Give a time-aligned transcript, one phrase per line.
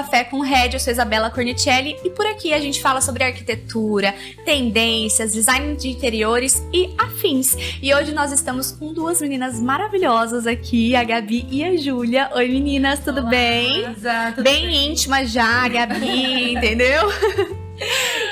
[0.00, 4.14] Café com Red, eu sou Isabela Cornicelli e por aqui a gente fala sobre arquitetura,
[4.46, 7.54] tendências, design de interiores e afins.
[7.82, 12.30] E hoje nós estamos com duas meninas maravilhosas aqui, a Gabi e a Júlia.
[12.34, 13.84] Oi meninas, tudo Olá, bem?
[13.90, 14.42] Exato.
[14.42, 17.02] Bem íntima já, a Gabi, entendeu?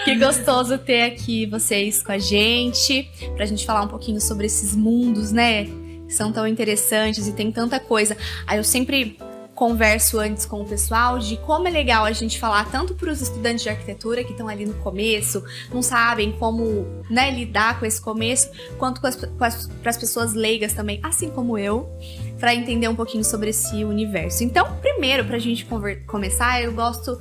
[0.07, 4.75] Que gostoso ter aqui vocês com a gente, pra gente falar um pouquinho sobre esses
[4.75, 5.65] mundos, né?
[6.07, 8.17] Que são tão interessantes e tem tanta coisa.
[8.47, 9.19] Aí eu sempre
[9.59, 13.21] converso antes com o pessoal de como é legal a gente falar tanto para os
[13.21, 15.43] estudantes de arquitetura que estão ali no começo,
[15.75, 20.75] não sabem como né, lidar com esse começo, quanto com as, para as pessoas leigas
[20.75, 21.91] também, assim como eu,
[22.39, 24.45] para entender um pouquinho sobre esse universo.
[24.45, 25.67] Então, primeiro, para a gente
[26.07, 27.19] começar, eu gosto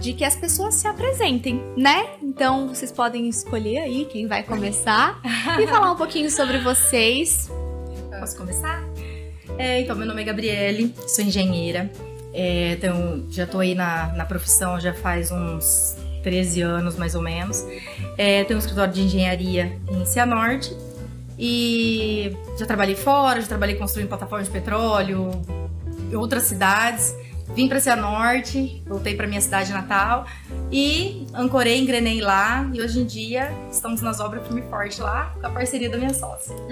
[0.00, 2.14] de que as pessoas se apresentem, né?
[2.20, 5.20] Então vocês podem escolher aí quem vai começar
[5.60, 7.48] e falar um pouquinho sobre vocês.
[8.18, 8.95] Posso começar?
[9.58, 11.90] É, então, meu nome é Gabriele, sou engenheira.
[12.32, 17.22] É, então, já estou aí na, na profissão já faz uns 13 anos, mais ou
[17.22, 17.64] menos.
[18.18, 20.76] É, tenho um escritório de engenharia em Cianorte.
[21.38, 25.30] E já trabalhei fora, já trabalhei construindo plataformas de petróleo,
[26.10, 27.14] em outras cidades.
[27.54, 30.26] Vim para Cianorte, voltei para minha cidade natal
[30.70, 32.68] e ancorei, engrenei lá.
[32.72, 36.12] E hoje em dia estamos nas obras firme forte lá, com a parceria da minha
[36.12, 36.54] sócia.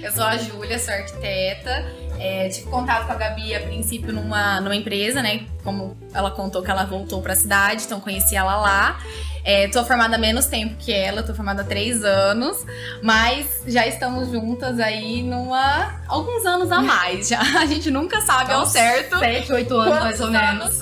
[0.00, 1.86] Eu sou a Júlia, sou arquiteta.
[2.24, 5.44] É, tive contato com a Gabi a princípio numa, numa empresa, né?
[5.64, 9.00] Como ela contou que ela voltou para a cidade, então conheci ela lá.
[9.44, 12.64] É, tô formada há menos tempo que ela, tô formada há três anos,
[13.02, 17.28] mas já estamos juntas aí numa alguns anos a mais.
[17.28, 19.18] Já a gente nunca sabe ao certo.
[19.18, 20.78] Sete, oito anos mais ou menos.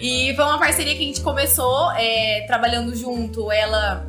[0.00, 4.06] E foi uma parceria que a gente começou é, trabalhando junto, ela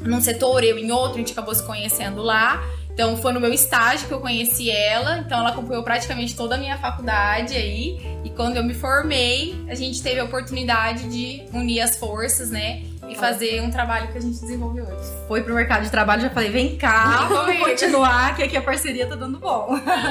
[0.00, 2.64] num setor, eu em outro, a gente acabou se conhecendo lá.
[3.00, 6.58] Então foi no meu estágio que eu conheci ela, então ela acompanhou praticamente toda a
[6.58, 7.98] minha faculdade aí.
[8.22, 12.82] E quando eu me formei, a gente teve a oportunidade de unir as forças, né?
[13.10, 15.10] E fazer um trabalho que a gente desenvolveu hoje.
[15.26, 19.06] Foi pro mercado de trabalho, já falei, vem cá, vamos continuar, que aqui a parceria
[19.06, 19.68] tá dando bom.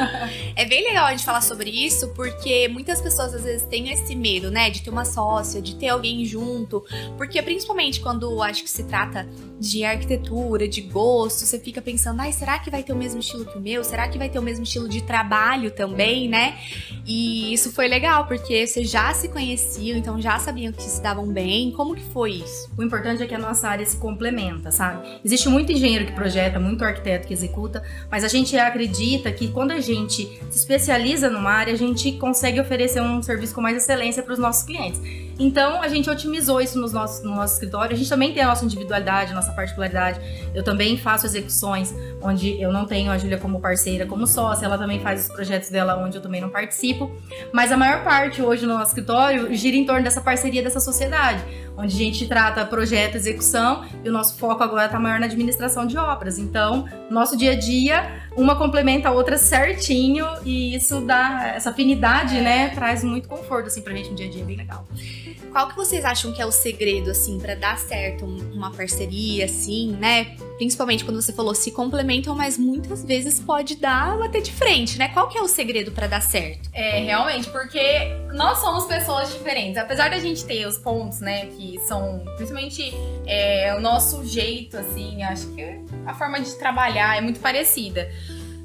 [0.56, 4.16] é bem legal a gente falar sobre isso, porque muitas pessoas às vezes têm esse
[4.16, 4.70] medo, né?
[4.70, 6.84] De ter uma sócia, de ter alguém junto.
[7.18, 9.28] Porque principalmente quando acho que se trata
[9.60, 13.46] de arquitetura, de gosto, você fica pensando, ai, será que vai ter o mesmo estilo
[13.46, 13.84] que o meu?
[13.84, 16.58] Será que vai ter o mesmo estilo de trabalho também, né?
[17.06, 21.28] E isso foi legal, porque vocês já se conheciam, então já sabiam que se davam
[21.28, 21.72] bem.
[21.72, 22.70] Como que foi isso?
[22.78, 25.08] O importante é que a nossa área se complementa, sabe?
[25.24, 29.72] Existe muito engenheiro que projeta, muito arquiteto que executa, mas a gente acredita que quando
[29.72, 34.24] a gente se especializa numa área, a gente consegue oferecer um serviço com mais excelência
[34.24, 35.00] para os nossos clientes.
[35.40, 37.94] Então, a gente otimizou isso nos nossos, no nosso escritório.
[37.94, 40.20] A gente também tem a nossa individualidade, a nossa particularidade.
[40.54, 44.66] Eu também faço execuções onde eu não tenho a Júlia como parceira, como sócia.
[44.66, 47.10] Ela também faz os projetos dela onde eu também não participo.
[47.54, 51.42] Mas a maior parte hoje no nosso escritório gira em torno dessa parceria, dessa sociedade,
[51.78, 55.88] onde a gente trata projeto, execução e o nosso foco agora está maior na administração
[55.88, 56.38] de obras.
[56.38, 62.40] Então, nosso dia a dia, uma complementa a outra certinho e isso dá essa afinidade,
[62.42, 62.70] né?
[62.70, 64.88] Traz muito conforto assim pra gente no dia a dia, bem legal.
[65.52, 69.92] Qual que vocês acham que é o segredo, assim, para dar certo uma parceria, assim,
[70.00, 70.36] né?
[70.60, 75.08] Principalmente quando você falou se complementam, mas muitas vezes pode dar bater de frente, né?
[75.08, 76.70] Qual que é o segredo para dar certo?
[76.74, 77.80] É, realmente, porque
[78.34, 79.78] nós somos pessoas diferentes.
[79.78, 82.94] Apesar da gente ter os pontos, né, que são principalmente
[83.26, 85.64] é, o nosso jeito, assim, acho que
[86.06, 88.12] a forma de trabalhar é muito parecida.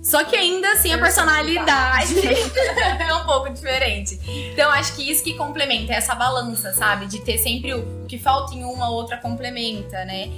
[0.02, 4.18] Só que ainda assim a personalidade é um pouco diferente.
[4.52, 7.06] Então acho que isso que complementa, é essa balança, sabe?
[7.06, 10.28] De ter sempre o que falta em uma, outra complementa, né?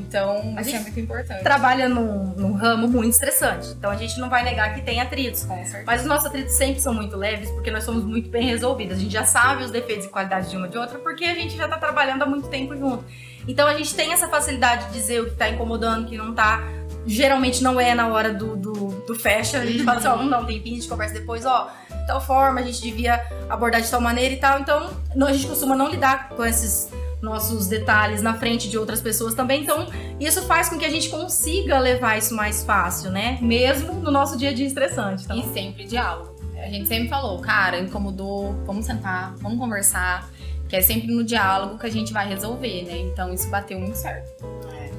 [0.00, 1.42] Então, a isso gente é muito importante.
[1.42, 3.68] Trabalha num, num, ramo muito estressante.
[3.68, 5.46] Então a gente não vai negar que tem atritos.
[5.86, 8.96] Mas os nossos atritos sempre são muito leves porque nós somos muito bem resolvidos.
[8.96, 11.56] A gente já sabe os defeitos e qualidades de uma de outra porque a gente
[11.56, 13.04] já tá trabalhando há muito tempo junto.
[13.46, 16.34] Então a gente tem essa facilidade de dizer o que tá incomodando, o que não
[16.34, 16.62] tá
[17.06, 18.72] geralmente não é na hora do, do,
[19.06, 19.58] do fecha.
[19.58, 22.06] A gente fala assim, ó, vamos dar um tempinho, a gente conversa depois, ó, de
[22.06, 24.60] tal forma, a gente devia abordar de tal maneira e tal.
[24.60, 24.90] Então,
[25.26, 26.90] a gente costuma não lidar com esses
[27.22, 29.62] nossos detalhes na frente de outras pessoas também.
[29.62, 29.86] Então,
[30.18, 33.38] isso faz com que a gente consiga levar isso mais fácil, né?
[33.40, 35.24] Mesmo no nosso dia a dia estressante.
[35.24, 35.38] Então.
[35.38, 36.34] E sempre diálogo.
[36.56, 40.30] A gente sempre falou, cara, incomodou, vamos sentar, vamos conversar.
[40.68, 42.98] Que é sempre no diálogo que a gente vai resolver, né?
[42.98, 44.30] Então isso bateu muito certo.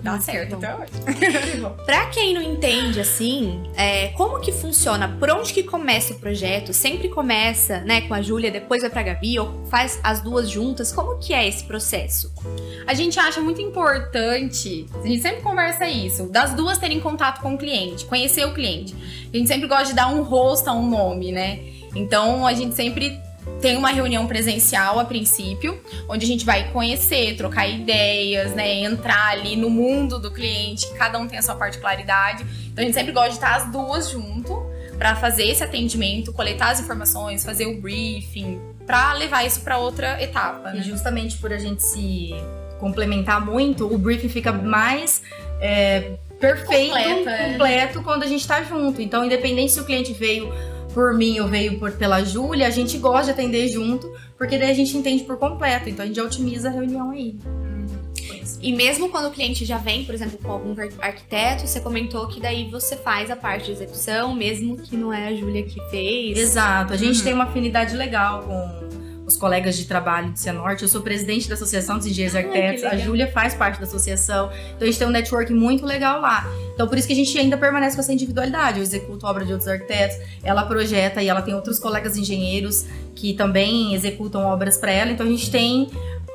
[0.02, 0.92] Dá Muito certo até hoje.
[1.86, 5.08] pra quem não entende, assim, é, como que funciona?
[5.08, 6.74] Por onde que começa o projeto?
[6.74, 10.92] Sempre começa, né, com a Júlia, depois vai pra Gabi, ou faz as duas juntas?
[10.92, 12.34] Como que é esse processo?
[12.88, 17.54] A gente acha muito importante, a gente sempre conversa isso, das duas terem contato com
[17.54, 18.96] o cliente, conhecer o cliente.
[19.32, 21.60] A gente sempre gosta de dar um rosto a um nome, né?
[21.96, 23.20] Então a gente sempre
[23.60, 28.84] tem uma reunião presencial a princípio, onde a gente vai conhecer, trocar ideias, né?
[28.84, 32.46] Entrar ali no mundo do cliente, cada um tem a sua particularidade.
[32.72, 34.66] Então a gente sempre gosta de estar as duas junto
[34.98, 40.22] para fazer esse atendimento, coletar as informações, fazer o briefing, para levar isso para outra
[40.22, 40.72] etapa.
[40.72, 40.80] Né?
[40.80, 42.32] E justamente por a gente se
[42.80, 45.22] complementar muito, o briefing fica mais
[45.60, 48.04] é, perfeito, Completo, é.
[48.04, 49.02] quando a gente tá junto.
[49.02, 50.52] Então, independente se o cliente veio
[50.94, 54.72] por mim ou veio por, pela Júlia, a gente gosta de atender junto, porque daí
[54.72, 55.90] a gente entende por completo.
[55.90, 57.36] Então a gente já otimiza a reunião aí.
[58.62, 62.28] E mesmo quando o cliente já vem, por exemplo, com algum ar- arquiteto, você comentou
[62.28, 65.80] que daí você faz a parte de execução, mesmo que não é a Júlia que
[65.90, 66.38] fez.
[66.38, 66.94] Exato.
[66.94, 67.24] A gente Uhum.
[67.24, 69.01] tem uma afinidade legal com
[69.32, 70.84] os colegas de trabalho do Cianorte.
[70.84, 72.84] Eu sou presidente da Associação dos Engenheiros Ai, que Arquitetos.
[72.84, 72.98] A.
[72.98, 74.52] Júlia faz parte da associação.
[74.76, 76.46] Então a gente tem um network muito legal lá.
[76.74, 78.78] Então por isso que a gente ainda permanece com essa individualidade.
[78.78, 82.86] Eu executo obra de outros arquitetos, ela projeta e ela tem outros colegas engenheiros
[83.16, 85.12] que também executam obras para ela.
[85.12, 85.90] Então a gente tem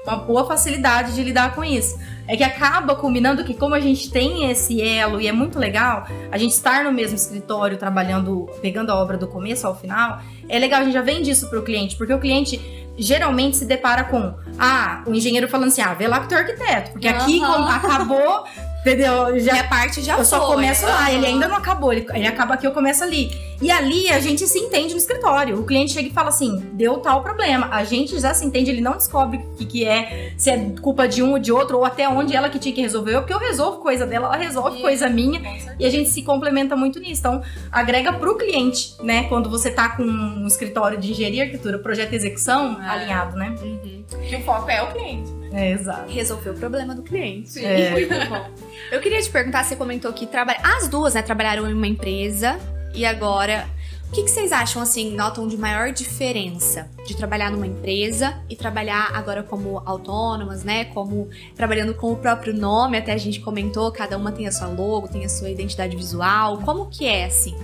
[0.07, 1.99] uma boa facilidade de lidar com isso.
[2.29, 6.07] É que acaba combinando que, como a gente tem esse elo e é muito legal,
[6.31, 10.59] a gente estar no mesmo escritório trabalhando, pegando a obra do começo ao final, é
[10.59, 12.61] legal, a gente já vende isso pro cliente, porque o cliente
[12.97, 16.39] geralmente se depara com, ah, o engenheiro falando assim, ah, vê lá com o teu
[16.39, 17.53] arquiteto, porque aqui Aham.
[17.53, 18.45] como acabou,
[18.93, 19.39] entendeu?
[19.41, 20.55] Já Minha parte já eu só foi.
[20.57, 23.31] começo lá, ele ainda não acabou, ele, ele acaba aqui, eu começo ali.
[23.61, 25.59] E ali a gente se entende no escritório.
[25.59, 27.69] O cliente chega e fala assim: deu tal problema.
[27.73, 31.09] A gente já se entende, ele não descobre o que, que é, se é culpa
[31.09, 33.39] de um ou de outro, ou até onde ela que tinha que resolver, porque eu
[33.39, 35.41] resolvo coisa dela, ela resolve coisa minha.
[35.79, 37.21] E a gente se complementa muito nisso.
[37.21, 37.43] Então,
[37.73, 39.25] agrega pro cliente, né?
[39.25, 42.89] Quando você tá com um escritório de engenharia e arquitetura, projeto e execução É.
[42.89, 43.55] alinhado, né?
[43.63, 44.05] Uhum.
[44.29, 45.33] Que o foco é o cliente.
[45.53, 46.11] É, exato.
[46.11, 47.51] Resolveu o problema do cliente.
[47.51, 47.65] Sim.
[47.65, 47.91] É.
[48.09, 48.51] Muito bom.
[48.91, 50.59] Eu queria te perguntar, você comentou que trabalha...
[50.63, 52.59] as duas, né, trabalharam em uma empresa
[52.95, 53.69] e agora.
[54.09, 58.55] O que, que vocês acham, assim, notam de maior diferença de trabalhar numa empresa e
[58.55, 60.85] trabalhar agora como autônomas, né?
[60.87, 64.69] Como trabalhando com o próprio nome, até a gente comentou, cada uma tem a sua
[64.69, 66.59] logo, tem a sua identidade visual.
[66.59, 67.57] Como que é, assim?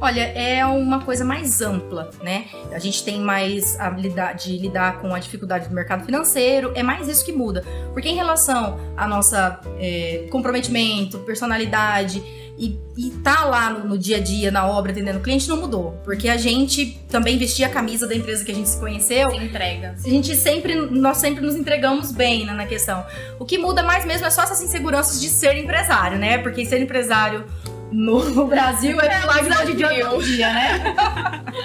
[0.00, 2.46] Olha, é uma coisa mais ampla, né?
[2.72, 7.06] A gente tem mais habilidade de lidar com a dificuldade do mercado financeiro, é mais
[7.06, 7.62] isso que muda.
[7.92, 12.22] Porque em relação a nossa é, comprometimento, personalidade
[12.60, 15.56] e, e tá lá no, no dia a dia, na obra, atendendo o cliente, não
[15.56, 15.98] mudou.
[16.04, 19.36] Porque a gente também vestia a camisa da empresa que a gente se conheceu Se
[19.36, 19.96] entrega.
[20.04, 23.04] a gente sempre, nós sempre nos entregamos bem né, na questão.
[23.38, 26.36] O que muda mais mesmo é só essas inseguranças de ser empresário, né?
[26.38, 27.46] Porque ser empresário
[28.34, 30.94] no Brasil é É um milagre de dia todo dia, né?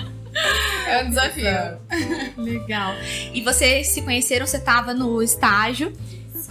[0.86, 1.80] É um desafio.
[2.38, 2.94] Legal.
[3.33, 5.94] E vocês se conheceram, você tava no estágio.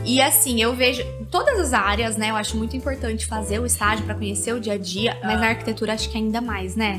[0.05, 2.31] E assim, eu vejo todas as áreas, né?
[2.31, 5.41] Eu acho muito importante fazer o estágio pra conhecer o dia a dia, mas Ah.
[5.41, 6.99] na arquitetura acho que ainda mais, né?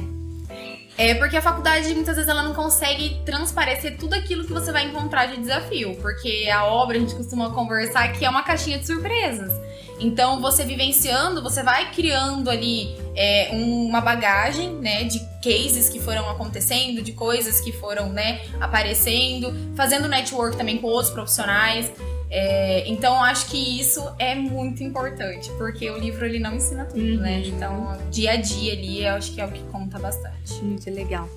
[0.97, 4.85] É porque a faculdade muitas vezes ela não consegue transparecer tudo aquilo que você vai
[4.85, 8.85] encontrar de desafio, porque a obra a gente costuma conversar que é uma caixinha de
[8.85, 9.51] surpresas.
[9.99, 16.01] Então você vivenciando, você vai criando ali é, um- uma bagagem, né, de cases que
[16.01, 21.89] foram acontecendo, de coisas que foram, né, aparecendo, fazendo network também com outros profissionais.
[22.29, 26.99] É, então acho que isso é muito importante, porque o livro ele não ensina tudo,
[26.99, 27.17] Uhum.
[27.17, 27.43] né?
[27.45, 30.53] Então dia a dia ali eu acho que é o que conta bastante.
[30.61, 31.29] Muito legal.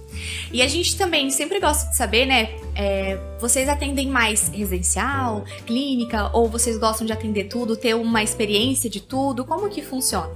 [0.52, 2.48] E a gente também sempre gosta de saber, né?
[2.74, 8.88] é, vocês atendem mais residencial, clínica, ou vocês gostam de atender tudo, ter uma experiência
[8.88, 9.44] de tudo?
[9.44, 10.30] Como que funciona?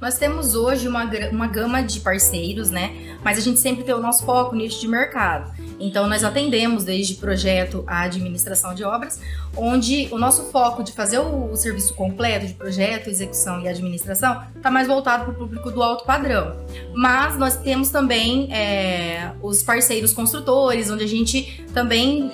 [0.00, 3.16] Nós temos hoje uma, uma gama de parceiros, né?
[3.24, 5.50] Mas a gente sempre tem o nosso foco nicho de mercado.
[5.78, 9.20] Então, nós atendemos desde projeto à administração de obras,
[9.56, 14.42] onde o nosso foco de fazer o, o serviço completo de projeto, execução e administração
[14.56, 16.56] está mais voltado para o público do alto padrão.
[16.94, 22.30] Mas nós temos também é, os parceiros construtores, onde a gente também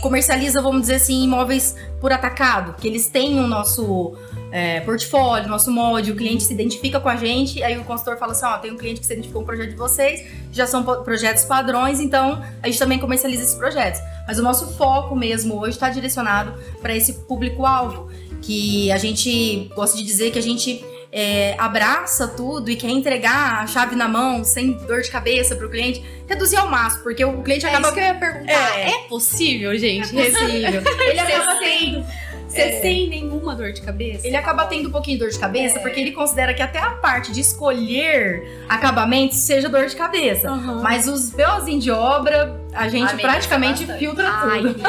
[0.00, 4.16] comercializa, vamos dizer assim, imóveis por atacado, que eles têm o nosso
[4.50, 8.32] é, portfólio, nosso molde, o cliente se identifica com a gente, aí o consultor fala
[8.32, 10.82] assim, ó, tem um cliente que se identificou com o projeto de vocês, já são
[10.82, 14.00] projetos padrões, então a gente também comercializa esses projetos.
[14.26, 19.96] Mas o nosso foco mesmo hoje está direcionado para esse público-alvo, que a gente gosta
[19.96, 24.44] de dizer que a gente é, abraça tudo e quer entregar a chave na mão,
[24.44, 27.86] sem dor de cabeça para o cliente, reduzir ao máximo, porque o cliente É acaba
[27.88, 28.78] isso que eu ia perguntar.
[28.78, 28.90] É.
[28.90, 30.08] É, possível, gente?
[30.10, 30.82] possível.
[31.00, 32.04] Ele acaba tendo
[32.48, 32.80] Você É.
[32.80, 34.26] sem nenhuma dor de cabeça?
[34.26, 35.82] Ele acaba tendo um pouquinho de dor de cabeça, É.
[35.82, 40.48] porque ele considera que até a parte de escolher acabamentos seja dor de cabeça.
[40.50, 40.80] Aham.
[40.82, 43.98] Mas os BOzinhos de obra, a gente Amiga, praticamente bastante.
[43.98, 44.80] filtra Ai, tudo.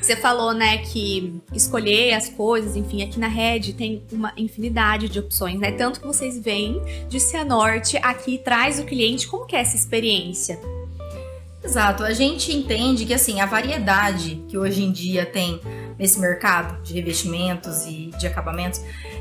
[0.00, 5.18] Você falou, né, que escolher as coisas, enfim, aqui na Red tem uma infinidade de
[5.18, 5.72] opções, né?
[5.72, 9.26] Tanto que vocês vêm de Cianorte aqui traz o cliente.
[9.26, 10.60] Como que é essa experiência?
[11.62, 12.02] Exato.
[12.04, 15.60] A gente entende que assim, a variedade que hoje em dia tem
[15.98, 18.80] nesse mercado de revestimentos e de acabamentos,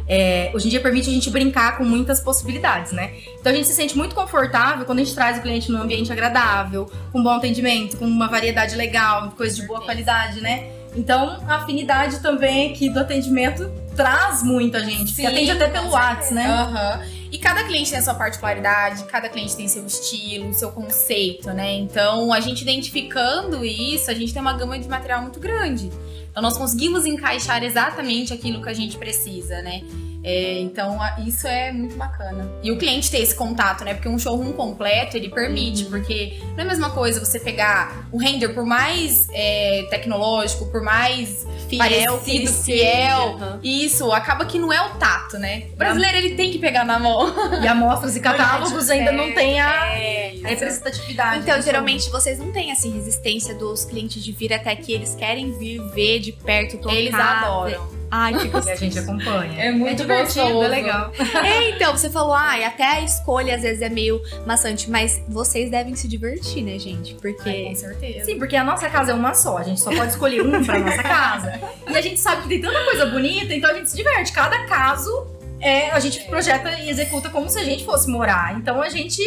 [0.10, 3.14] é, hoje em dia permite a gente brincar com muitas possibilidades, né?
[3.40, 6.12] Então a gente se sente muito confortável quando a gente traz o cliente num ambiente
[6.12, 10.72] agradável, com bom atendimento, com uma variedade legal, coisas de boa qualidade, né?
[10.96, 16.34] Então a afinidade também aqui do atendimento traz muita gente, Sim, atende até pelo WhatsApp,
[16.34, 16.64] né?
[16.64, 17.20] Uhum.
[17.32, 21.74] E cada cliente tem a sua particularidade, cada cliente tem seu estilo, seu conceito, né?
[21.74, 25.92] Então, a gente identificando isso, a gente tem uma gama de material muito grande.
[26.30, 29.82] Então, nós conseguimos encaixar exatamente aquilo que a gente precisa, né?
[30.24, 32.50] É, então, isso é muito bacana.
[32.62, 33.94] E o cliente ter esse contato, né?
[33.94, 35.92] Porque um showroom completo, ele permite, uhum.
[35.92, 40.82] porque não é a mesma coisa você pegar o render, por mais é, tecnológico, por
[40.82, 43.60] mais fiel, parecido, fiel, uhum.
[43.64, 45.68] isso, acaba que não é o tato, né?
[45.74, 47.34] O brasileiro, ele tem que pegar na mão.
[47.64, 51.44] E amostras e catálogos ainda não tem a, é, representatividade.
[51.44, 55.58] Então, geralmente, vocês não têm, assim, resistência dos clientes de vir até aqui, eles querem
[55.58, 56.96] vir ver de perto, tocar.
[56.96, 57.99] Eles adoram.
[58.12, 58.70] Ai, que gostoso.
[58.70, 59.64] E a gente acompanha.
[59.64, 60.66] É muito é divertido, gostoso.
[60.66, 61.12] é legal.
[61.44, 65.70] É, então, você falou, ai, até a escolha às vezes é meio maçante, mas vocês
[65.70, 67.14] devem se divertir, né, gente?
[67.16, 67.50] Porque.
[67.50, 68.26] Ai, com certeza.
[68.26, 70.80] Sim, porque a nossa casa é uma só, a gente só pode escolher um pra
[70.80, 71.60] nossa casa.
[71.90, 74.32] E a gente sabe que tem tanta coisa bonita, então a gente se diverte.
[74.32, 75.28] Cada caso
[75.60, 78.58] é, a gente projeta e executa como se a gente fosse morar.
[78.58, 79.22] Então a gente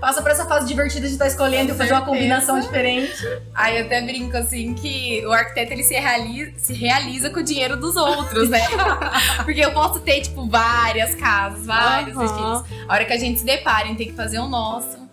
[0.00, 3.12] passa por essa fase divertida de estar tá escolhendo e fazer uma combinação diferente.
[3.54, 7.42] Aí eu até brinco assim que o arquiteto ele se realiza, se realiza com o
[7.42, 8.60] dinheiro dos outros, né?
[9.44, 12.24] Porque eu posso ter, tipo, várias casas, vários uhum.
[12.24, 12.64] estilos.
[12.88, 15.06] A hora que a gente se depara em ter que fazer o nosso.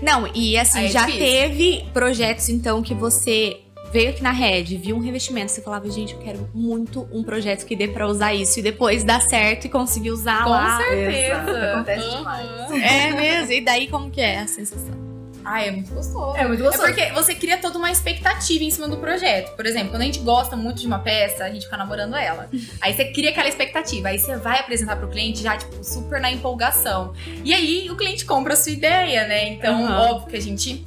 [0.00, 1.26] Não, e assim, é já difícil.
[1.26, 3.58] teve projetos então que você
[3.94, 7.64] veio aqui na Red, viu um revestimento, você falava, gente, eu quero muito um projeto
[7.64, 8.58] que dê pra usar isso.
[8.58, 10.78] E depois dá certo e conseguir usar Com lá.
[10.78, 11.72] Com certeza.
[11.72, 12.16] Acontece uhum.
[12.16, 12.70] demais.
[12.72, 13.52] É mesmo.
[13.52, 15.04] E daí, como que é a sensação?
[15.44, 16.36] Ah, é muito gostoso.
[16.36, 16.84] É muito gostoso.
[16.84, 19.54] É porque você cria toda uma expectativa em cima do projeto.
[19.54, 22.50] Por exemplo, quando a gente gosta muito de uma peça, a gente fica namorando ela.
[22.80, 24.08] aí você cria aquela expectativa.
[24.08, 27.12] Aí você vai apresentar pro cliente já, tipo, super na empolgação.
[27.44, 29.50] E aí o cliente compra a sua ideia, né?
[29.50, 29.92] Então, uhum.
[29.92, 30.84] óbvio que a gente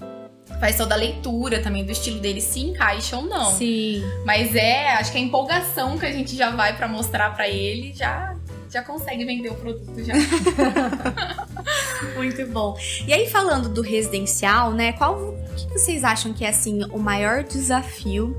[0.59, 3.51] faz toda a leitura também do estilo dele, se encaixa ou não.
[3.51, 4.03] Sim.
[4.25, 7.93] Mas é, acho que a empolgação que a gente já vai para mostrar para ele
[7.93, 8.35] já
[8.69, 10.13] já consegue vender o produto já.
[12.15, 12.77] Muito bom.
[13.07, 14.91] E aí falando do residencial, né?
[14.93, 18.35] Qual o que vocês acham que é assim o maior desafio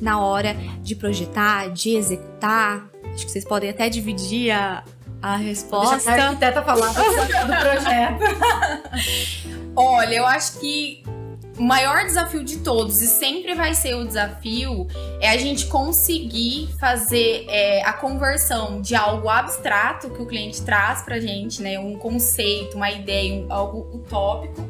[0.00, 2.86] na hora de projetar, de executar?
[3.14, 4.84] Acho que vocês podem até dividir a,
[5.22, 5.96] a resposta.
[5.96, 8.24] Deixa a arquiteta falar do projeto.
[9.74, 11.02] Olha, eu acho que
[11.56, 14.86] o maior desafio de todos, e sempre vai ser o desafio,
[15.20, 21.02] é a gente conseguir fazer é, a conversão de algo abstrato que o cliente traz
[21.02, 21.78] pra gente, né?
[21.78, 24.66] Um conceito, uma ideia, um, algo utópico,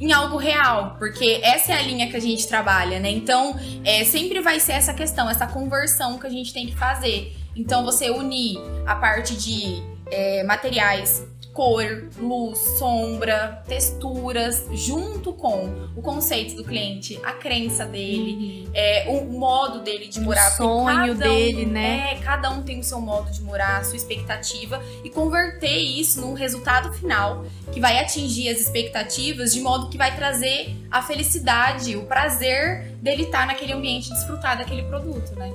[0.00, 3.10] em algo real, porque essa é a linha que a gente trabalha, né?
[3.10, 7.36] Então, é, sempre vai ser essa questão, essa conversão que a gente tem que fazer.
[7.54, 16.02] Então, você unir a parte de é, materiais cor, luz, sombra, texturas, junto com o
[16.02, 18.72] conceito do cliente, a crença dele, uhum.
[18.74, 20.52] é, o modo dele de morar.
[20.52, 22.12] O sonho dele, um, né?
[22.12, 26.20] É, cada um tem o seu modo de morar, a sua expectativa, e converter isso
[26.20, 31.96] num resultado final que vai atingir as expectativas de modo que vai trazer a felicidade,
[31.96, 35.52] o prazer dele estar naquele ambiente desfrutar daquele produto, né?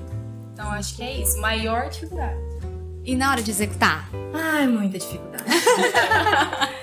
[0.54, 2.45] Então acho que é isso, maior dificuldade.
[3.06, 4.10] E na hora de executar?
[4.34, 5.44] Ai, muita dificuldade.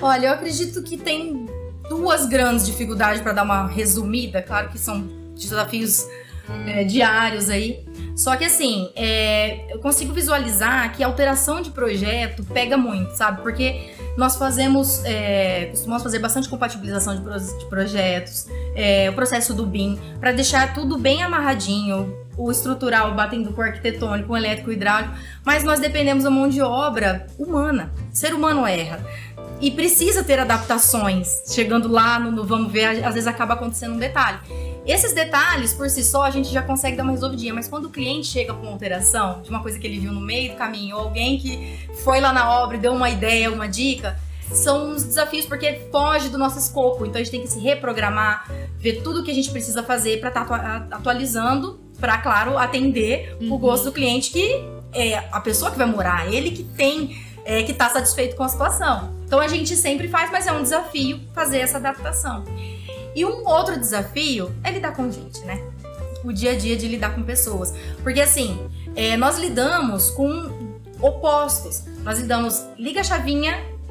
[0.00, 1.46] Olha, eu acredito que tem
[1.88, 4.40] duas grandes dificuldades para dar uma resumida.
[4.40, 6.06] Claro que são desafios
[6.66, 7.84] é, diários aí.
[8.14, 13.42] Só que assim, é, eu consigo visualizar que a alteração de projeto pega muito, sabe?
[13.42, 18.46] Porque nós fazemos, é, costumamos fazer bastante compatibilização de, pro, de projetos,
[18.76, 23.64] é, o processo do BIM, para deixar tudo bem amarradinho, o estrutural batendo com o
[23.64, 27.92] arquitetônico, o elétrico, o hidráulico, mas nós dependemos da mão de obra humana.
[28.12, 29.04] O ser humano erra.
[29.60, 31.44] E precisa ter adaptações.
[31.52, 34.38] Chegando lá no, no vamos ver, às vezes acaba acontecendo um detalhe.
[34.84, 37.90] Esses detalhes, por si só, a gente já consegue dar uma resolvidinha, mas quando o
[37.90, 40.96] cliente chega com uma alteração de uma coisa que ele viu no meio do caminho,
[40.96, 44.18] ou alguém que foi lá na obra e deu uma ideia, uma dica,
[44.50, 47.06] são uns desafios porque foge do nosso escopo.
[47.06, 50.18] Então a gente tem que se reprogramar, ver tudo o que a gente precisa fazer
[50.18, 53.52] para estar tá atualizando para, claro, atender uhum.
[53.52, 54.60] o gosto do cliente que
[54.92, 58.48] é a pessoa que vai morar, ele que tem, é, que tá satisfeito com a
[58.48, 59.14] situação.
[59.24, 62.44] Então a gente sempre faz, mas é um desafio fazer essa adaptação.
[63.14, 65.62] E um outro desafio é lidar com gente, né?
[66.24, 67.72] O dia a dia de lidar com pessoas.
[68.02, 68.58] Porque assim,
[68.96, 71.84] é, nós lidamos com opostos.
[72.02, 73.04] Nós lidamos, liga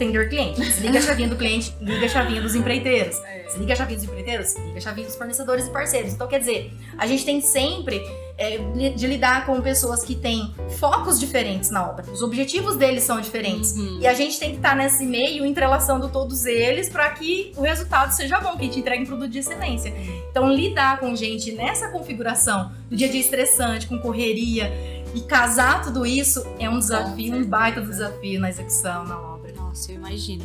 [0.02, 0.60] atender cliente.
[0.60, 3.22] Desliga a chavinha do cliente, liga a chavinha dos empreiteiros.
[3.46, 6.14] Desliga a chavinha dos empreiteiros, liga a chavinha dos fornecedores e parceiros.
[6.14, 8.02] Então, quer dizer, a gente tem sempre
[8.38, 8.58] é,
[8.96, 12.06] de lidar com pessoas que têm focos diferentes na obra.
[12.12, 13.74] Os objetivos deles são diferentes.
[13.74, 14.00] Uhum.
[14.00, 18.12] E a gente tem que estar nesse meio, entrelaçando todos eles para que o resultado
[18.12, 19.94] seja bom, que a gente entregue um produto de excelência.
[20.30, 24.72] Então, lidar com gente nessa configuração, do dia a dia estressante, com correria,
[25.14, 29.31] e casar tudo isso é um desafio, um baita desafio na execução, na obra.
[29.72, 30.44] Nossa, eu imagino.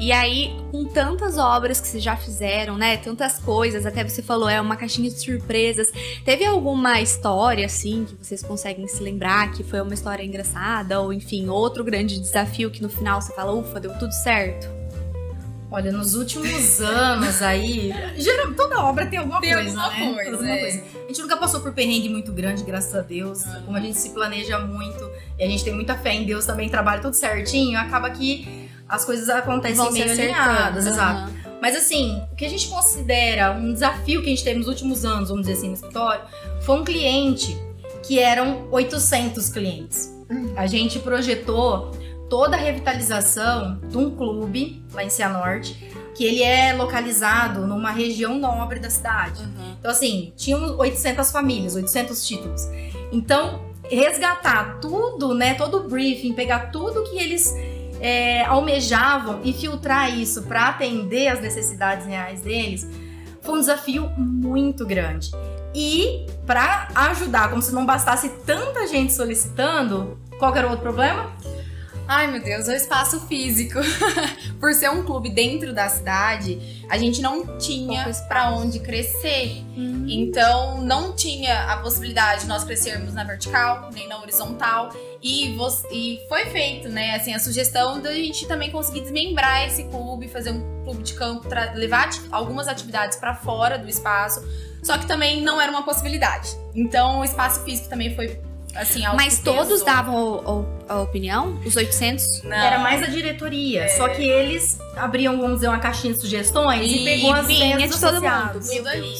[0.00, 2.96] E aí, com tantas obras que vocês já fizeram, né?
[2.96, 5.92] Tantas coisas, até você falou, é uma caixinha de surpresas.
[6.24, 11.00] Teve alguma história, assim, que vocês conseguem se lembrar, que foi uma história engraçada?
[11.00, 14.77] Ou, enfim, outro grande desafio que no final você fala, ufa, deu tudo certo?
[15.70, 20.14] Olha, nos últimos anos aí, geral, toda obra tem alguma Tem coisa, alguma né?
[20.14, 20.60] coisa, Alguma é.
[20.60, 20.82] coisa.
[21.04, 23.44] A gente nunca passou por perrengue muito grande, graças a Deus.
[23.64, 26.70] Como a gente se planeja muito e a gente tem muita fé em Deus também,
[26.70, 31.30] trabalha tudo certinho, acaba que as coisas acontecem Vão meio alinhadas, exato.
[31.30, 31.58] Aham.
[31.60, 35.04] Mas assim, o que a gente considera um desafio que a gente teve nos últimos
[35.04, 36.22] anos, vamos dizer assim, no escritório,
[36.62, 37.58] foi um cliente
[38.02, 40.10] que eram 800 clientes.
[40.56, 41.90] A gente projetou
[42.28, 48.38] toda a revitalização de um clube lá em Cianorte, que ele é localizado numa região
[48.38, 49.40] nobre da cidade.
[49.78, 52.62] Então, assim, tínhamos 800 famílias, 800 títulos.
[53.12, 57.54] Então, resgatar tudo, né, todo o briefing, pegar tudo que eles
[58.00, 62.88] é, almejavam e filtrar isso para atender as necessidades reais deles,
[63.40, 65.30] foi um desafio muito grande.
[65.74, 71.32] E para ajudar, como se não bastasse tanta gente solicitando, qual era o outro problema?
[72.10, 73.78] Ai, meu Deus, é o espaço físico.
[74.58, 79.62] Por ser um clube dentro da cidade, a gente não tinha pra onde crescer.
[80.08, 84.88] Então, não tinha a possibilidade de nós crescermos na vertical, nem na horizontal.
[85.22, 85.54] E,
[85.92, 90.52] e foi feito, né, assim, a sugestão da gente também conseguir desmembrar esse clube, fazer
[90.52, 94.42] um clube de campo, levar algumas atividades pra fora do espaço.
[94.82, 96.56] Só que também não era uma possibilidade.
[96.74, 98.40] Então, o espaço físico também foi,
[98.74, 101.58] assim, algo Mas todos davam o- o- a opinião?
[101.64, 102.42] Os 800?
[102.44, 102.56] Não.
[102.56, 103.88] Era mais a diretoria.
[103.96, 107.90] Só que eles abriam, vamos dizer, uma caixinha de sugestões e, E pegou as vendas
[107.90, 108.58] de todo mundo.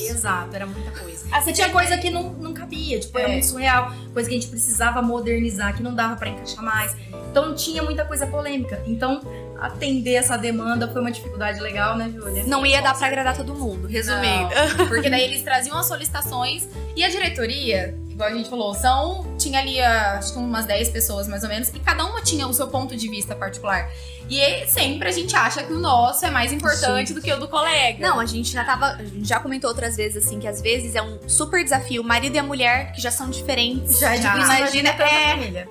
[0.09, 1.19] Exato, era muita coisa.
[1.31, 3.33] Assim, tinha coisa que não, não cabia, tipo, era É.
[3.33, 3.93] muito surreal.
[4.15, 6.97] Coisa que a gente precisava modernizar, que não dava pra encaixar mais.
[7.31, 8.83] Então tinha muita coisa polêmica.
[8.87, 9.21] Então,
[9.61, 12.45] atender essa demanda foi uma dificuldade legal, né, Júlia?
[12.47, 14.49] Não ia dar pra agradar todo mundo, resumindo.
[14.79, 19.27] Não, porque daí eles traziam as solicitações e a diretoria, igual a gente falou, são.
[19.39, 22.47] Tinha ali ah, acho que umas 10 pessoas mais ou menos, e cada uma tinha
[22.47, 23.91] o seu ponto de vista particular.
[24.29, 27.49] E sempre a gente acha que o nosso é mais importante do que o do
[27.49, 28.07] colega.
[28.07, 28.87] Não, a gente já tava.
[28.87, 32.03] A gente já comentou outras vezes, assim, que às vezes é um super desafio.
[32.03, 33.99] O marido e a mulher, que já são diferentes.
[33.99, 34.91] Já Tipo, difícil, imagina.
[34.91, 35.69] tanta É, família.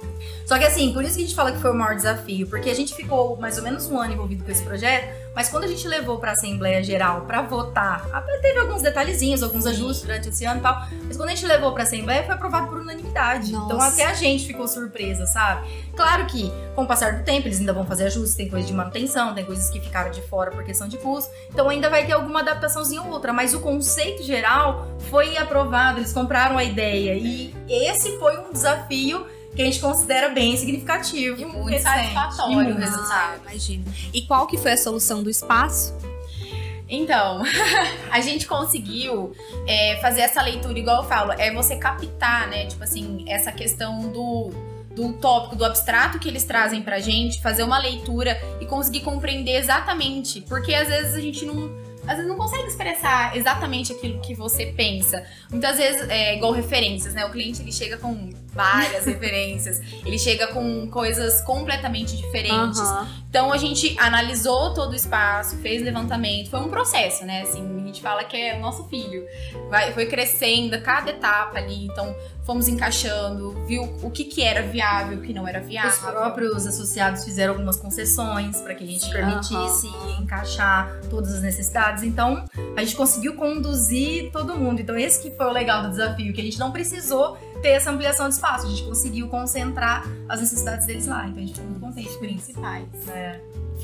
[0.47, 2.69] Só que assim, por isso que a gente fala que foi o maior desafio, porque
[2.69, 5.67] a gente ficou mais ou menos um ano envolvido com esse projeto, mas quando a
[5.67, 8.07] gente levou pra Assembleia Geral pra votar,
[8.41, 11.73] teve alguns detalhezinhos, alguns ajustes durante esse ano e tal, mas quando a gente levou
[11.73, 13.51] pra Assembleia foi aprovado por unanimidade.
[13.57, 13.73] Nossa.
[13.73, 15.67] Então até a gente ficou surpresa, sabe?
[15.95, 18.75] Claro que com o passar do tempo eles ainda vão fazer ajustes, tem coisas de
[18.75, 22.13] manutenção, tem coisas que ficaram de fora por questão de custo, então ainda vai ter
[22.13, 27.53] alguma adaptaçãozinha ou outra, mas o conceito geral foi aprovado, eles compraram a ideia e
[27.67, 31.41] esse foi um desafio que a gente considera bem significativo.
[31.41, 33.41] E muito satisfatório o resultado.
[33.41, 33.83] imagina.
[34.13, 35.95] E qual que foi a solução do espaço?
[36.89, 37.43] Então,
[38.09, 39.35] a gente conseguiu
[39.67, 42.65] é, fazer essa leitura, igual eu falo, é você captar, né?
[42.65, 44.51] Tipo assim, essa questão do,
[44.95, 49.57] do tópico, do abstrato que eles trazem pra gente, fazer uma leitura e conseguir compreender
[49.57, 50.41] exatamente.
[50.41, 51.87] Porque às vezes a gente não.
[52.03, 55.25] Às vezes não consegue expressar exatamente aquilo que você pensa.
[55.51, 57.25] Muitas vezes é igual referências, né?
[57.25, 62.81] O cliente ele chega com várias referências, ele chega com coisas completamente diferentes.
[62.81, 63.07] Aham.
[63.29, 67.43] Então a gente analisou todo o espaço, fez levantamento, foi um processo, né?
[67.43, 69.23] Assim, a gente fala que é o nosso filho.
[69.69, 72.15] Vai, foi crescendo a cada etapa ali, então
[72.47, 75.91] fomos encaixando, viu o que, que era viável, o que não era viável.
[75.91, 79.87] Os próprios associados fizeram algumas concessões para que a gente permitisse
[80.19, 82.03] encaixar todas as necessidades.
[82.03, 84.81] Então, a gente conseguiu conduzir todo mundo.
[84.81, 87.91] Então, esse que foi o legal do desafio, que a gente não precisou ter essa
[87.91, 88.65] ampliação de espaço.
[88.65, 91.27] A gente conseguiu concentrar as necessidades deles lá.
[91.27, 92.19] Então, a gente ficou muito contente isso.
[92.19, 93.07] principais.
[93.09, 93.39] É.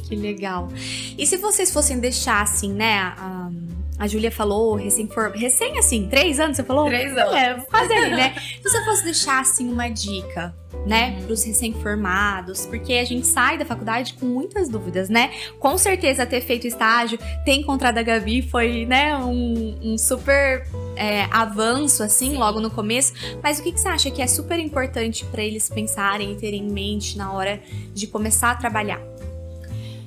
[0.07, 0.69] Que legal.
[1.17, 3.13] E se vocês fossem deixar, assim, né?
[3.17, 3.49] A,
[3.97, 6.85] a Júlia falou recém, recém assim, três anos, você falou?
[6.87, 7.33] Três anos.
[7.33, 8.35] É, quase ali, né?
[8.61, 10.53] Se você fosse deixar, assim, uma dica,
[10.85, 11.27] né, Uhum.
[11.27, 15.31] pros recém-formados, porque a gente sai da faculdade com muitas dúvidas, né?
[15.59, 21.23] Com certeza ter feito estágio, ter encontrado a Gabi foi, né, um, um super é,
[21.31, 22.37] avanço, assim, Sim.
[22.37, 23.13] logo no começo.
[23.41, 26.63] Mas o que, que você acha que é super importante pra eles pensarem e terem
[26.63, 27.61] em mente na hora
[27.93, 28.99] de começar a trabalhar?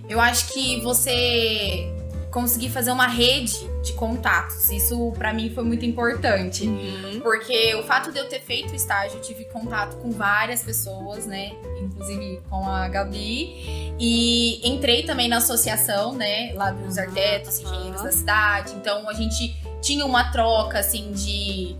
[0.08, 1.92] Eu acho que você
[2.36, 4.70] conseguir fazer uma rede de contatos.
[4.70, 6.66] Isso para mim foi muito importante.
[6.66, 7.20] Uhum.
[7.22, 11.24] Porque o fato de eu ter feito o estágio, eu tive contato com várias pessoas,
[11.24, 11.52] né?
[11.80, 13.94] Inclusive com a Gabi.
[13.98, 16.52] E entrei também na associação, né?
[16.52, 18.74] Lá dos arquitetos, engenheiros da cidade.
[18.74, 21.74] Então a gente tinha uma troca, assim, de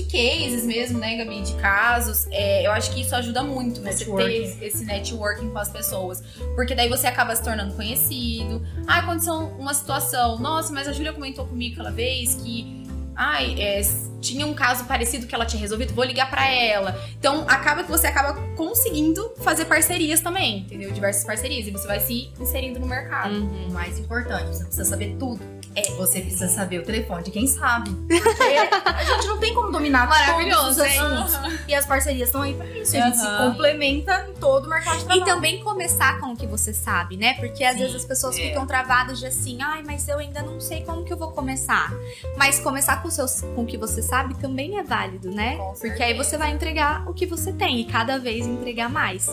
[0.00, 1.42] de cases mesmo, né, Gabi?
[1.42, 2.26] De casos.
[2.30, 4.56] É, eu acho que isso ajuda muito você Networking.
[4.56, 6.22] ter esse networking com as pessoas.
[6.54, 8.64] Porque daí você acaba se tornando conhecido.
[8.86, 10.38] Ah, aconteceu uma situação.
[10.38, 12.80] Nossa, mas a Júlia comentou comigo aquela vez que.
[13.14, 13.82] Ai, é,
[14.20, 16.98] tinha um caso parecido que ela tinha resolvido, vou ligar pra ela.
[17.18, 20.90] Então, acaba que você acaba conseguindo fazer parcerias também, entendeu?
[20.90, 21.66] Diversas parcerias.
[21.66, 23.34] E você vai se inserindo no mercado.
[23.34, 23.68] Uhum.
[23.68, 25.59] O mais importante, você precisa saber tudo.
[25.80, 27.90] É, você precisa saber o telefone de quem sabe.
[28.06, 30.98] Porque a gente não tem como dominar todos os hein?
[30.98, 31.60] assuntos.
[31.66, 32.96] E as parcerias estão aí pra isso.
[32.96, 35.24] A gente se complementa em todo o mercado de E trabalho.
[35.26, 37.34] também começar com o que você sabe, né?
[37.34, 38.42] Porque às Sim, vezes as pessoas é.
[38.42, 41.92] ficam travadas de assim, ai, mas eu ainda não sei como que eu vou começar.
[42.36, 45.56] Mas começar com, seus, com o que você sabe também é válido, né?
[45.56, 49.28] Com Porque aí você vai entregar o que você tem e cada vez entregar mais.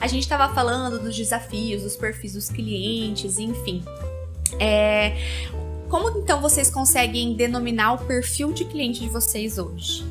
[0.00, 3.84] A gente tava falando dos desafios, dos perfis dos clientes, enfim.
[4.58, 5.16] É,
[5.92, 10.02] Como então vocês conseguem denominar o perfil de cliente de vocês hoje?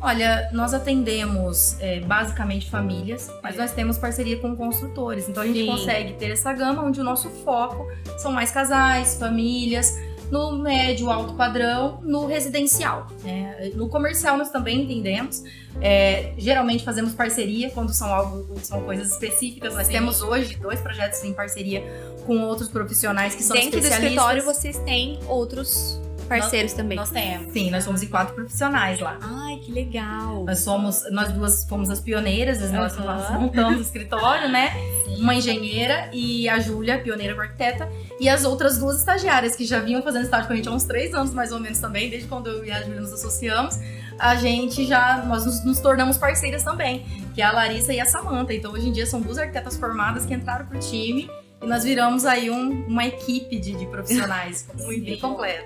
[0.00, 5.28] Olha, nós atendemos é, basicamente famílias, mas nós temos parceria com construtores.
[5.28, 5.66] Então a gente Sim.
[5.66, 9.98] consegue ter essa gama onde o nosso foco são mais casais, famílias,
[10.34, 13.06] no médio, alto padrão, no residencial.
[13.22, 13.70] né?
[13.76, 15.44] No comercial nós também entendemos.
[15.80, 19.74] É, geralmente fazemos parceria quando são algo, são coisas específicas.
[19.74, 19.92] Nós Sim.
[19.92, 21.84] temos hoje dois projetos em parceria
[22.26, 24.12] com outros profissionais que são Dentro do especialistas.
[24.12, 26.96] escritório vocês têm outros parceiros também.
[26.96, 27.52] Nós temos.
[27.52, 29.18] Sim, nós somos em quatro profissionais lá.
[29.22, 30.44] Ai, que legal.
[30.44, 34.72] Nós somos, nós duas fomos as pioneiras, nós, nós montamos o escritório, né?
[35.18, 40.02] Uma engenheira e a Júlia, pioneira arquiteta, e as outras duas estagiárias que já vinham
[40.02, 42.48] fazendo estágio com a gente há uns três anos mais ou menos também, desde quando
[42.48, 43.78] eu e a Júlia nos associamos.
[44.18, 48.04] A gente já, nós nos, nos tornamos parceiras também, que é a Larissa e a
[48.04, 48.52] Samanta.
[48.54, 51.28] Então hoje em dia são duas arquitetas formadas que entraram pro time
[51.62, 55.64] e nós viramos aí um- uma equipe de, de profissionais muito bem completa.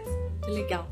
[0.48, 0.88] Que legal.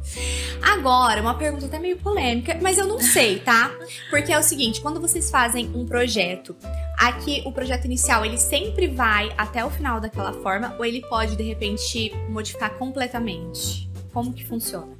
[0.60, 3.74] Agora, uma pergunta até meio polêmica, mas eu não sei, tá?
[4.10, 6.54] Porque é o seguinte, quando vocês fazem um projeto,
[6.98, 11.36] aqui o projeto inicial, ele sempre vai até o final daquela forma ou ele pode
[11.36, 13.88] de repente modificar completamente?
[14.12, 14.94] Como que funciona?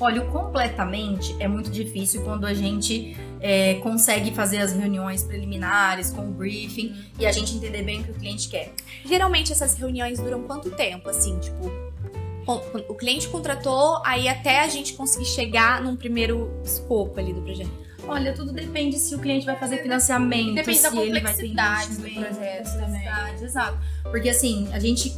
[0.00, 6.10] Olha, o completamente é muito difícil quando a gente é, consegue fazer as reuniões preliminares
[6.10, 8.72] com o briefing e a gente entender bem o que o cliente quer.
[9.04, 11.87] Geralmente essas reuniões duram quanto tempo, assim, tipo,
[12.54, 17.87] o cliente contratou, aí até a gente conseguir chegar num primeiro escopo ali do projeto.
[18.08, 21.42] Olha, tudo depende se o cliente vai fazer financiamento, Depende se da ele vai ter
[21.42, 23.78] complexidade do investimento, projeto complexidade, Exato.
[24.04, 25.10] Porque assim, a gente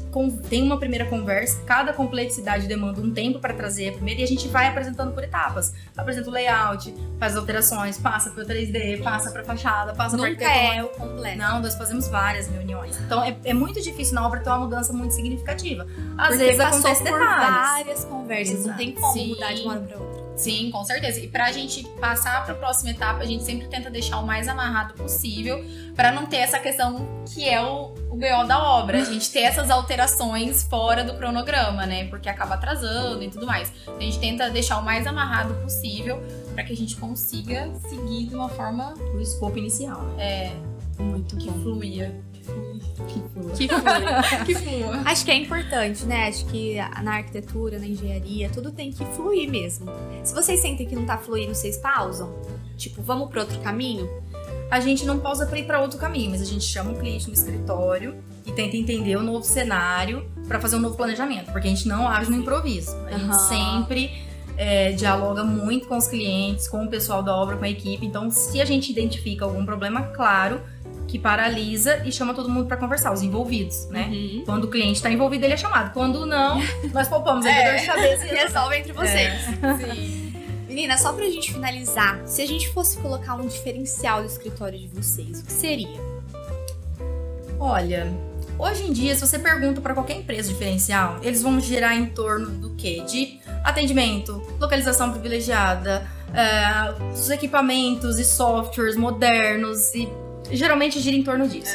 [0.48, 4.26] tem uma primeira conversa, cada complexidade demanda um tempo para trazer a primeira e a
[4.26, 5.72] gente vai apresentando por etapas.
[5.96, 10.76] Apresenta o layout, faz alterações, passa pro 3D, passa pra fachada, passa pra Nunca arquitetônica.
[10.76, 11.38] é o completo.
[11.38, 12.98] Não, nós fazemos várias reuniões.
[12.98, 15.86] Então é, é muito difícil na obra ter uma mudança muito significativa.
[16.18, 17.68] Às Porque vezes acontece por detalhes.
[17.70, 19.28] várias conversas, não tem como Sim.
[19.28, 20.19] mudar de uma hora pra outra.
[20.40, 21.20] Sim, com certeza.
[21.20, 24.94] E pra gente passar pra próxima etapa, a gente sempre tenta deixar o mais amarrado
[24.94, 25.62] possível
[25.94, 29.02] pra não ter essa questão que é o, o BO da obra.
[29.02, 32.04] A gente ter essas alterações fora do cronograma, né?
[32.08, 33.70] Porque acaba atrasando e tudo mais.
[33.86, 36.22] A gente tenta deixar o mais amarrado possível
[36.54, 40.24] pra que a gente consiga seguir de uma forma O escopo inicial, né?
[40.24, 40.52] é,
[41.02, 41.50] Muito que.
[41.50, 42.29] Que flua.
[43.06, 44.44] Que flui.
[44.46, 45.02] Que flua.
[45.04, 46.28] Acho que é importante, né?
[46.28, 49.86] Acho que na arquitetura, na engenharia, tudo tem que fluir mesmo.
[50.24, 52.34] Se vocês sentem que não tá fluindo, vocês pausam?
[52.76, 54.08] Tipo, vamos pro outro caminho?
[54.70, 57.26] A gente não pausa pra ir pra outro caminho, mas a gente chama o cliente
[57.26, 61.70] no escritório e tenta entender o novo cenário pra fazer um novo planejamento, porque a
[61.70, 62.96] gente não age no improviso.
[63.06, 63.32] A gente Aham.
[63.32, 64.10] sempre
[64.56, 68.06] é, dialoga muito com os clientes, com o pessoal da obra, com a equipe.
[68.06, 70.60] Então, se a gente identifica algum problema, claro
[71.10, 74.08] que paralisa e chama todo mundo pra conversar, os envolvidos, né?
[74.10, 74.42] Uhum.
[74.46, 75.92] Quando o cliente tá envolvido, ele é chamado.
[75.92, 76.60] Quando não,
[76.94, 77.70] nós poupamos a É.
[77.72, 79.32] dor de cabeça e Resolve entre vocês.
[79.80, 80.32] Sim.
[80.68, 84.86] Menina, só pra gente finalizar, se a gente fosse colocar um diferencial do escritório de
[84.86, 85.98] vocês, o que seria?
[87.58, 88.06] Olha,
[88.58, 92.48] hoje em dia, se você pergunta para qualquer empresa diferencial, eles vão girar em torno
[92.50, 93.02] do quê?
[93.06, 100.08] De atendimento, localização privilegiada, é, os equipamentos e softwares modernos e
[100.52, 101.74] geralmente gira em torno disso.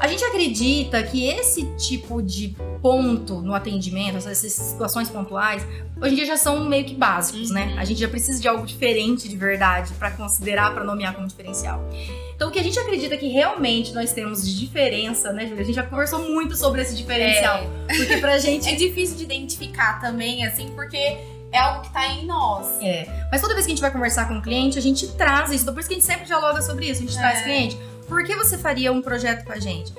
[0.00, 5.62] A gente acredita que esse tipo de ponto no atendimento, essas situações pontuais,
[6.00, 7.66] hoje em dia já são meio que básicos, né?
[7.66, 7.78] Uhum.
[7.78, 11.86] A gente já precisa de algo diferente de verdade para considerar, para nomear como diferencial.
[12.34, 15.60] Então, o que a gente acredita que realmente nós temos de diferença, né, Júlia?
[15.60, 17.70] A gente já conversou muito sobre esse diferencial.
[17.94, 21.18] Porque pra gente É difícil de identificar também, assim, porque
[21.52, 22.66] é algo que tá em nós.
[22.80, 25.50] É, mas toda vez que a gente vai conversar com o cliente, a gente traz
[25.50, 25.62] isso.
[25.62, 27.02] Então, por isso que a gente sempre dialoga sobre isso.
[27.02, 27.20] A gente É.
[27.20, 27.78] traz cliente.
[28.08, 29.92] Por que você faria um projeto com a gente?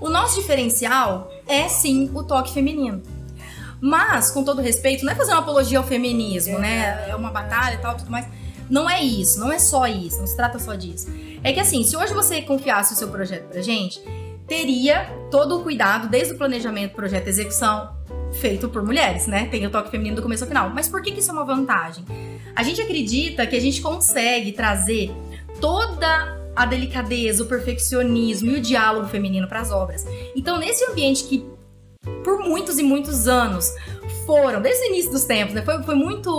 [0.00, 3.02] O nosso diferencial é sim o toque feminino.
[3.80, 7.08] Mas, com todo respeito, não é fazer uma apologia ao feminismo, né?
[7.08, 8.26] É uma batalha e tal, tudo mais.
[8.68, 11.08] Não é isso, não é só isso, não se trata só disso.
[11.42, 14.00] É que assim, se hoje você confiasse o seu projeto pra gente,
[14.46, 17.90] teria todo o cuidado, desde o planejamento, projeto execução,
[18.32, 19.46] feito por mulheres, né?
[19.46, 20.70] Tem o toque feminino do começo ao final.
[20.70, 22.04] Mas por que, que isso é uma vantagem?
[22.54, 25.10] A gente acredita que a gente consegue trazer
[25.60, 30.06] toda a delicadeza, o perfeccionismo e o diálogo feminino para as obras.
[30.34, 31.44] Então, nesse ambiente que
[32.24, 33.74] por muitos e muitos anos
[34.26, 35.62] foram, desde o início dos tempos, né?
[35.62, 36.30] Foi, foi muito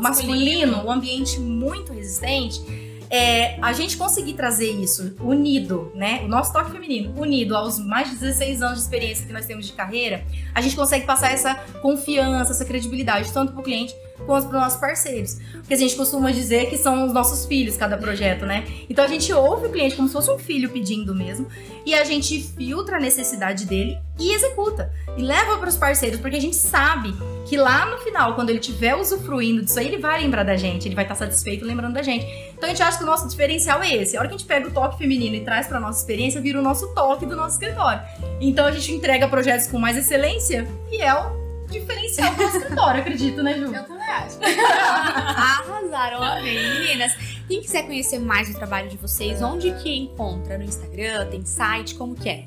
[0.00, 0.86] masculino, Masculino.
[0.86, 2.62] um ambiente muito resistente.
[3.10, 6.22] É, a gente conseguir trazer isso unido, né?
[6.24, 9.66] O nosso toque feminino, unido aos mais de 16 anos de experiência que nós temos
[9.66, 13.94] de carreira, a gente consegue passar essa confiança, essa credibilidade, tanto para o cliente
[14.26, 15.38] quanto para os nossos parceiros.
[15.52, 18.64] Porque a gente costuma dizer que são os nossos filhos, cada projeto, né?
[18.88, 21.46] Então a gente ouve o cliente como se fosse um filho pedindo mesmo,
[21.84, 24.92] e a gente filtra a necessidade dele e executa.
[25.16, 27.14] E leva para os parceiros, porque a gente sabe
[27.46, 30.88] que lá no final, quando ele estiver usufruindo disso aí, ele vai lembrar da gente,
[30.88, 32.24] ele vai estar satisfeito lembrando da gente.
[32.56, 34.16] Então a gente acha que o nosso diferencial é esse.
[34.16, 36.58] A hora que a gente pega o toque feminino e traz para nossa experiência, vira
[36.58, 38.02] o nosso toque do nosso escritório.
[38.40, 43.00] Então a gente entrega projetos com mais excelência e é o diferencial do nosso escritório,
[43.00, 43.74] acredito, né, Ju?
[43.74, 44.38] Eu também acho.
[44.44, 46.78] Arrasaram, amei.
[46.78, 47.12] Meninas,
[47.48, 50.56] quem quiser conhecer mais do trabalho de vocês, onde que encontra?
[50.56, 51.26] No Instagram?
[51.26, 51.94] Tem site?
[51.94, 52.44] Como que é?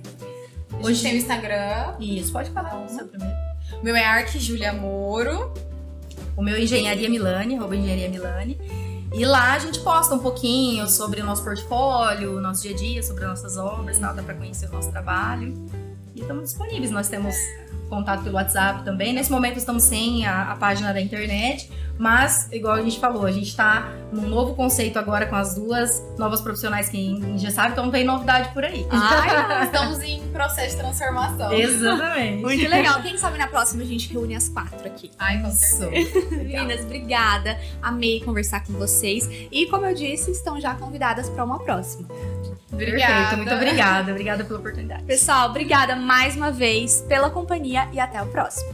[0.81, 1.95] Hoje- tem o Instagram.
[1.99, 3.35] Isso, pode falar o seu primeiro.
[3.81, 5.53] O meu é Arc Julia Moro.
[6.35, 8.59] O meu é Engenharia Milani, arroba Engenharia Milani.
[9.13, 12.77] E lá a gente posta um pouquinho sobre o nosso portfólio, o nosso dia a
[12.77, 15.53] dia, sobre as nossas obras tal, dá pra conhecer o nosso trabalho.
[16.13, 17.35] E estamos disponíveis, nós temos
[17.87, 19.13] contato pelo WhatsApp também.
[19.13, 23.31] Nesse momento estamos sem a, a página da internet, mas, igual a gente falou, a
[23.31, 27.89] gente tá num novo conceito agora com as duas novas profissionais que já sabe, então
[27.89, 28.85] tem novidade por aí.
[28.91, 31.51] Ai, Estamos em processo de transformação.
[31.51, 32.41] Exatamente.
[32.41, 33.01] muito legal.
[33.01, 35.09] Quem sabe na próxima a gente reúne as quatro aqui.
[35.17, 36.29] Ai, com certeza.
[36.31, 37.57] Meninas, obrigada.
[37.81, 39.27] Amei conversar com vocês.
[39.51, 42.07] E como eu disse, estão já convidadas para uma próxima.
[42.71, 43.13] Obrigada.
[43.13, 44.11] Perfeito, muito obrigada.
[44.11, 45.03] Obrigada pela oportunidade.
[45.03, 48.73] Pessoal, obrigada mais uma vez pela companhia e até o próximo.